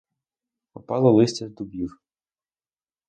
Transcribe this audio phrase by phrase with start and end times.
[0.73, 1.99] Опало листя з дубів.